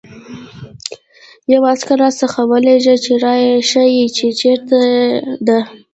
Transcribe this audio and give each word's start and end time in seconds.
یو 1.51 1.61
عسکر 1.71 1.97
راسره 2.03 2.41
ولېږه 2.49 2.95
چې 3.03 3.13
را 3.23 3.33
يې 3.43 3.53
ښيي، 3.69 4.05
چې 4.17 4.27
چېرته 4.39 4.79
ده. 5.47 5.59